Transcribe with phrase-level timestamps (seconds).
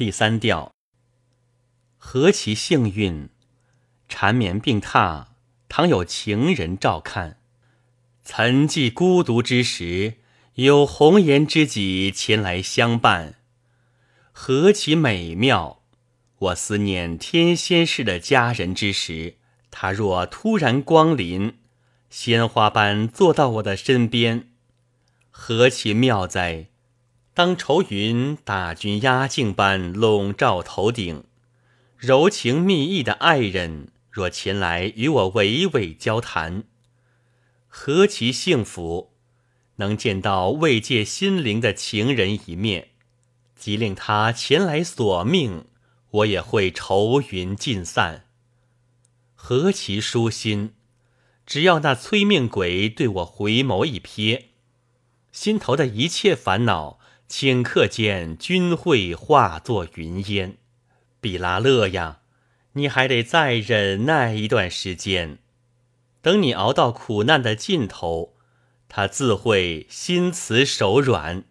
[0.00, 0.72] 第三调，
[1.98, 3.28] 何其幸运！
[4.08, 5.26] 缠绵病榻，
[5.68, 7.38] 倘有情人照看，
[8.24, 10.14] 曾记孤独之时，
[10.54, 13.34] 有红颜知己前来相伴，
[14.32, 15.82] 何其美妙！
[16.38, 19.34] 我思念天仙似的佳人之时，
[19.70, 21.58] 他若突然光临，
[22.08, 24.48] 鲜花般坐到我的身边，
[25.30, 26.68] 何其妙哉！
[27.40, 31.24] 当愁云大军压境般笼罩头顶，
[31.96, 33.88] 柔情蜜意的爱人。
[34.10, 36.64] 若前来与我娓娓交谈，
[37.66, 39.14] 何其幸福！
[39.76, 42.88] 能见到慰藉心灵的情人一面，
[43.56, 45.64] 即令他前来索命，
[46.10, 48.26] 我也会愁云尽散。
[49.34, 50.74] 何其舒心！
[51.46, 54.42] 只要那催命鬼对我回眸一瞥，
[55.32, 56.99] 心头的一切烦恼，
[57.30, 60.56] 顷刻间均会化作云烟。
[61.20, 62.18] 比拉勒呀！
[62.72, 65.38] 你还得再忍耐一段时间，
[66.20, 68.34] 等你熬到苦难的尽头，
[68.88, 71.44] 他自会心慈手软。